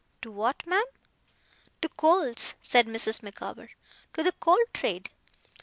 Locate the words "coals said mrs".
1.89-3.21